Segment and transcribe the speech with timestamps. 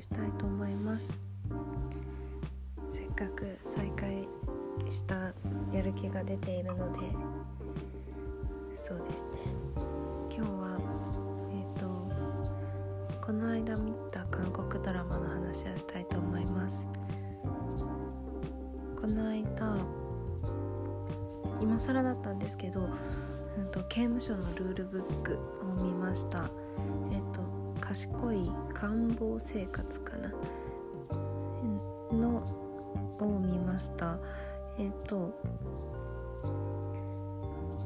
[0.00, 1.12] ししたいと思います。
[2.92, 4.26] せっかく再開
[4.90, 5.32] した
[5.72, 6.98] やる気が出ているので
[8.80, 9.54] そうですね。
[10.36, 10.78] 今日は
[11.52, 16.84] えっ、ー、とこの間見た韓国ドラマの話をしたいと思います。
[19.00, 19.76] この間
[21.60, 22.88] 今更だったんですけど、
[23.58, 26.50] うんと、刑務所のルールブックを見ました。
[27.12, 30.32] えっ、ー、と賢い官房生活かな？
[32.16, 32.36] の
[33.20, 34.18] を見ました。
[34.78, 35.38] えっ、ー、と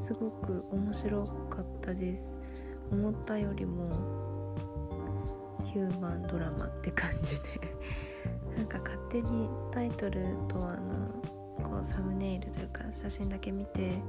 [0.01, 2.37] すごく面白かったです。
[2.93, 3.85] 思ったよりも
[5.65, 7.49] ヒューマンドラマって感じで。
[8.57, 11.09] なんか勝手にタイトルとあの
[11.69, 14.01] こうサムネイルというか写真だけ見て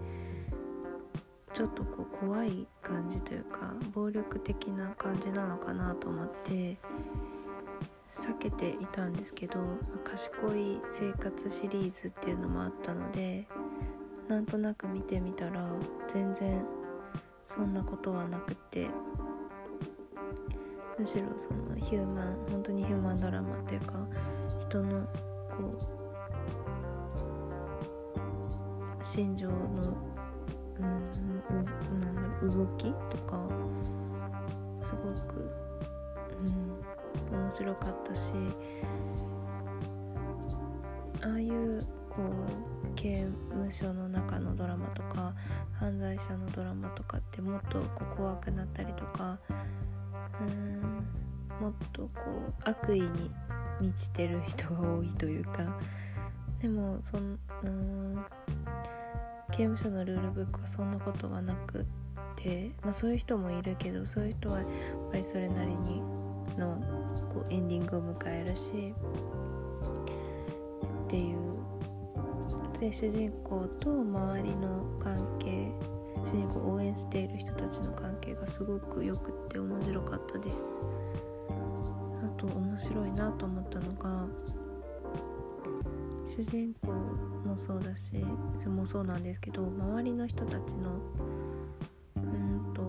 [1.60, 6.78] ちょっとこう怖い感じというか暴力的な感じなのかなと思って
[8.14, 9.60] 避けていたんですけど
[10.06, 13.46] 「賢い生活」シリーズっていうのもあったので
[14.30, 15.70] なんとなく見てみたら
[16.08, 16.66] 全然
[17.44, 18.88] そんなことはなくて
[20.98, 23.96] むしろそのヒューマン本当にヒューマンドラマっていうか
[24.62, 25.70] 人のこ
[28.98, 30.10] う心情の
[30.80, 33.40] うん、なんだろう動きとか
[34.82, 35.52] すごく、
[37.32, 38.32] うん、面白かったし
[41.22, 45.34] ああいうこう刑務所の中のドラマとか
[45.74, 49.38] 犯罪者のドラマとかってもっとこう怖くなったりとか
[50.42, 51.06] うん
[51.62, 53.32] もっとこう悪意に
[53.82, 55.78] 満ちてる人が多いというか
[56.62, 58.26] でもそのうん
[59.60, 61.84] 刑務所のルールブックはそんなことはなくっ
[62.38, 64.68] て、まあ、そういう人もいるけどそういう人はやっ
[65.12, 66.02] ぱりそれなりに
[66.58, 66.82] の
[67.28, 68.94] こうエンディングを迎えるし
[71.04, 71.40] っていう。
[72.80, 75.70] で主人公と周りの関係
[76.24, 80.80] 主人公を応援している人たちの関係がすごくよくって面白かったです。
[82.24, 84.26] あと面白いなと思ったのが
[86.40, 88.16] 主人公もそうだし
[88.66, 90.98] もそうなんですけど周りの人たちの
[92.16, 92.82] うんと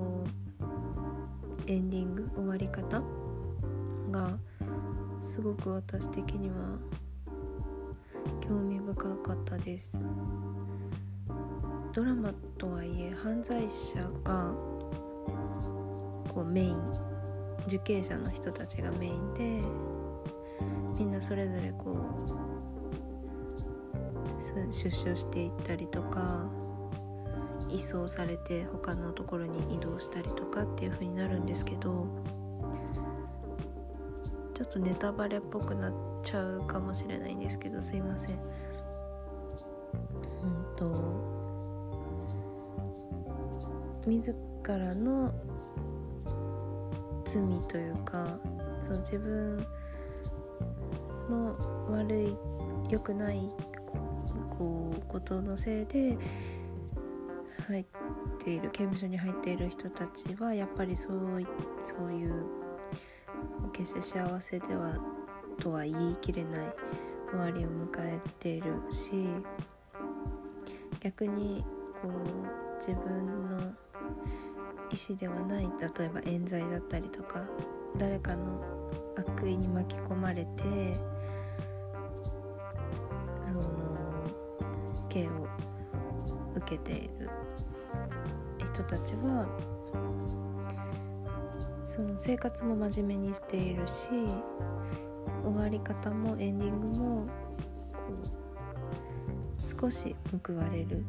[1.66, 3.02] エンディング終わり方
[4.12, 4.38] が
[5.20, 6.78] すごく私的には
[8.40, 10.00] 興味深かったです。
[11.92, 14.54] ドラマとはいえ犯罪者が
[16.32, 16.80] こうメイン
[17.66, 19.60] 受刑者の人たちがメインで
[20.96, 21.96] みんなそれぞれこ
[22.46, 22.49] う
[24.70, 26.48] 出所していったりとか
[27.68, 32.06] 移送されて他のところに移動したりとかっていう風になるんですけど
[34.54, 35.92] ちょっとネタバレっぽくなっ
[36.22, 38.30] ちゃうかもしれないんですけどすいません。
[38.32, 38.36] う
[40.46, 41.40] んと
[44.06, 44.34] 自
[44.66, 45.32] らの
[47.24, 48.38] 罪というか
[48.82, 49.66] その自分
[51.28, 51.54] の
[51.90, 52.36] 悪い
[52.90, 53.50] 良くない
[54.58, 56.16] こうことのせいで
[57.68, 57.84] 入っ
[58.42, 61.46] ている刑務所に入っている人たちはやっぱりそう
[61.82, 62.44] そういう
[63.72, 64.96] 決して幸せでは
[65.60, 66.72] とは言い切れない
[67.30, 69.12] 終わりを迎えているし
[71.00, 71.64] 逆に
[72.02, 73.58] こう自分の
[74.90, 77.44] 意思ではない例えば冤罪だったりとか
[77.96, 78.60] 誰かの
[79.16, 80.62] 悪意に巻き込まれて
[83.46, 83.79] その
[86.70, 87.28] けている
[88.58, 89.48] 人たちは
[91.84, 94.08] その生活も真面目にしているし
[95.44, 97.26] 終わり方もエンディングも
[97.92, 98.12] こ
[99.76, 100.14] う少し
[100.46, 101.02] 報われるっ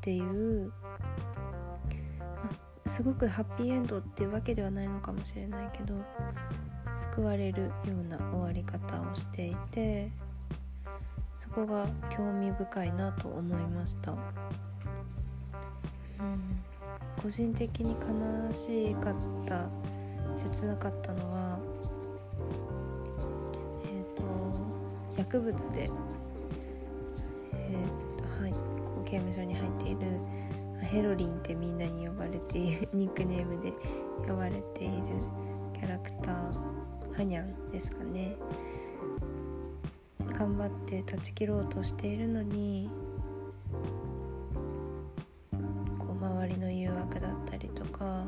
[0.00, 0.72] ていう
[2.86, 5.94] すごくハッピーエンドっていうわけではないのかもしれないけど
[6.94, 10.10] 救われるような終わり方をしていて
[11.52, 14.18] こが興味深いなと思いました、うん、
[17.22, 19.14] 個人的に悲しかっ
[19.46, 19.68] た
[20.34, 21.58] 切なかったのは
[23.84, 24.22] えっ、ー、と
[25.18, 25.90] 薬物で、
[27.52, 28.58] えーとはい、こ
[29.02, 29.98] う刑務所に入っている
[30.82, 33.72] ヘロリンってみんなに呼ばれている ニックネームで
[34.26, 35.02] 呼ばれている
[35.74, 38.36] キャラクターハニャンですかね。
[40.32, 42.88] 頑張って断ち切ろうとしているのに
[45.98, 48.24] こう周りの誘惑だったりとか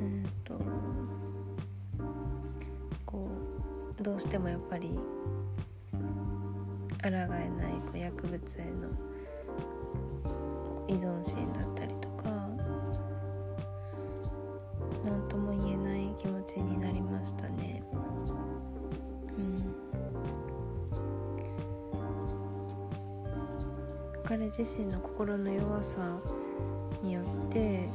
[0.00, 0.54] うんと
[3.04, 3.28] こ
[3.98, 4.98] うどうしてもやっぱり
[7.02, 8.88] 抗えないこう薬物への
[10.88, 12.05] 依存心だったりとか。
[24.26, 26.18] 彼自身の心の弱さ
[27.00, 27.88] によって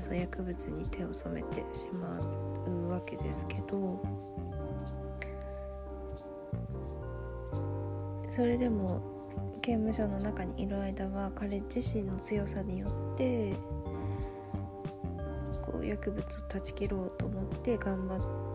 [0.00, 2.16] そう薬物に手を染めてしま
[2.68, 4.00] うわけですけど
[8.28, 9.00] それでも
[9.60, 13.54] 刑務所の中にいる間は彼自身の強さによって
[15.62, 18.45] こう薬物を断ち切ろうと思って頑張って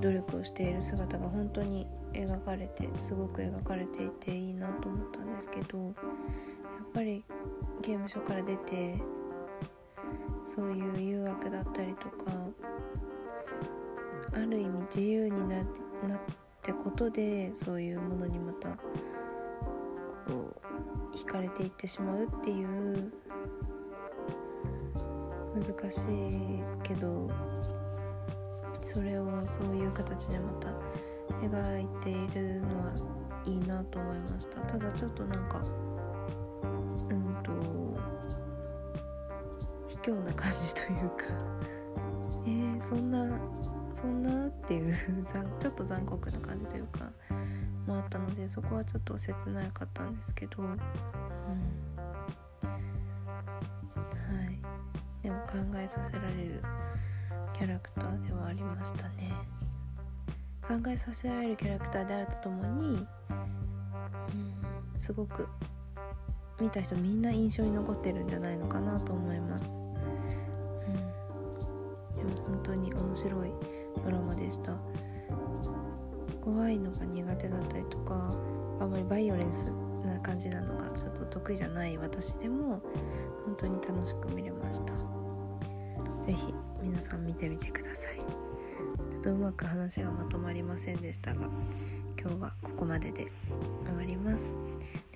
[0.00, 5.94] 努力をしている姿が本当に描かれてすごく描かれていていいなと思ったんですけどやっ
[6.94, 7.24] ぱり
[7.82, 8.98] 刑務所から出て
[10.46, 12.32] そういう誘惑だったりとか
[14.32, 15.66] ある意味自由になっ
[16.62, 20.54] てことでそういうものにまたこ
[21.12, 23.12] う惹かれていってしまうっていう
[25.54, 27.30] 難しいけど
[28.86, 30.68] それをそういう形でまた
[31.44, 32.92] 描いているのは
[33.44, 34.60] いいなと思いました。
[34.60, 35.60] ただちょっとなんか
[37.10, 37.50] うんと
[39.88, 41.24] 卑怯な感じというか。
[42.46, 43.26] えー、そんな
[43.92, 44.94] そんなっていう
[45.58, 47.10] ちょっと残酷な感じというか
[47.88, 50.76] もあったのでそこはちょっと切ないかったんですけど、うん、は
[54.48, 54.62] い。
[55.24, 56.62] でも考えさせられる。
[57.56, 59.32] キャラクターではありましたね。
[60.60, 63.06] 考えさせられるキャラクターであるとともに、うん、
[65.00, 65.48] すごく
[66.60, 69.64] 見た人みんな印象に残ってるんじゃないのかなと思います。
[69.64, 73.52] うん、でも本当に面白い
[74.04, 74.76] ドラマでした。
[76.44, 78.38] 怖いのが苦手だったりとか
[78.80, 79.72] あんまりバイオレンス
[80.04, 82.82] な感じなのがちょっと得意じゃない私でも
[83.46, 84.92] 本当に楽しく見れました。
[86.26, 88.16] 是非皆さん見てみてください。
[89.10, 91.48] ちょっとうまく話がまとまりませんでしたが
[92.16, 93.26] 今日はここまでで
[93.84, 94.44] 終わります。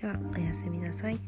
[0.00, 1.20] ではおやすみなさい。